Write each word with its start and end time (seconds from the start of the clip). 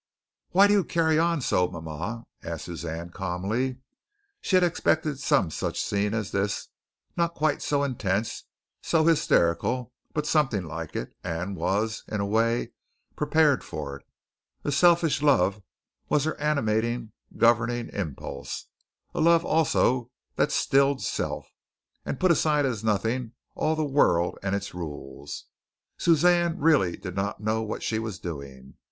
"Why 0.49 0.65
do 0.65 0.73
you 0.73 0.83
carry 0.83 1.19
on 1.19 1.41
so, 1.41 1.67
mama?" 1.67 2.25
asked 2.41 2.65
Suzanne 2.65 3.11
calmly. 3.11 3.77
She 4.41 4.55
had 4.55 4.63
expected 4.63 5.19
some 5.19 5.51
such 5.51 5.79
scene 5.79 6.15
as 6.15 6.31
this 6.31 6.69
not 7.15 7.35
quite 7.35 7.61
so 7.61 7.83
intense, 7.83 8.45
so 8.81 9.03
hysterical, 9.05 9.93
but 10.11 10.25
something 10.25 10.65
like 10.65 10.95
it, 10.95 11.13
and 11.23 11.55
was, 11.55 12.03
in 12.07 12.19
a 12.19 12.25
way, 12.25 12.71
prepared 13.15 13.63
for 13.63 13.97
it. 13.97 14.05
A 14.63 14.71
selfish 14.71 15.21
love 15.21 15.61
was 16.09 16.23
her 16.23 16.33
animating, 16.39 17.11
governing 17.37 17.89
impulse 17.89 18.65
a 19.13 19.21
love 19.21 19.45
also 19.45 20.09
that 20.35 20.51
stilled 20.51 21.03
self, 21.03 21.53
and 22.03 22.19
put 22.19 22.31
aside 22.31 22.65
as 22.65 22.83
nothing 22.83 23.33
all 23.53 23.75
the 23.75 23.85
world 23.85 24.39
and 24.41 24.55
its 24.55 24.73
rules. 24.73 25.45
Suzanne 25.99 26.57
really 26.57 26.97
did 26.97 27.15
not 27.15 27.39
know 27.39 27.61
what 27.61 27.83
she 27.83 27.99
was 27.99 28.17
doing. 28.17 28.73